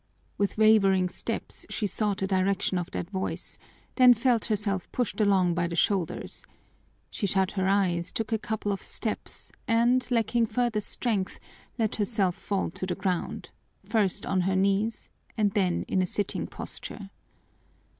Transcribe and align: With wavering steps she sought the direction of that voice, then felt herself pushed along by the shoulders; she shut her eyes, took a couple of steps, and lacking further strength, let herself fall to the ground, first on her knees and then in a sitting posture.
With 0.35 0.57
wavering 0.57 1.07
steps 1.09 1.67
she 1.69 1.85
sought 1.85 2.17
the 2.17 2.25
direction 2.25 2.79
of 2.79 2.89
that 2.89 3.11
voice, 3.11 3.59
then 3.97 4.15
felt 4.15 4.45
herself 4.45 4.91
pushed 4.91 5.21
along 5.21 5.53
by 5.53 5.67
the 5.67 5.75
shoulders; 5.75 6.43
she 7.11 7.27
shut 7.27 7.51
her 7.51 7.67
eyes, 7.67 8.11
took 8.11 8.31
a 8.31 8.39
couple 8.39 8.71
of 8.71 8.81
steps, 8.81 9.51
and 9.67 10.07
lacking 10.09 10.47
further 10.47 10.79
strength, 10.81 11.39
let 11.77 11.97
herself 11.97 12.33
fall 12.35 12.71
to 12.71 12.87
the 12.87 12.95
ground, 12.95 13.51
first 13.85 14.25
on 14.25 14.41
her 14.41 14.55
knees 14.55 15.11
and 15.37 15.51
then 15.51 15.85
in 15.87 16.01
a 16.01 16.07
sitting 16.07 16.47
posture. 16.47 17.11